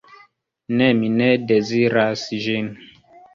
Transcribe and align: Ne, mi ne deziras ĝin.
Ne, 0.79 0.87
mi 1.01 1.09
ne 1.17 1.27
deziras 1.51 2.25
ĝin. 2.47 2.73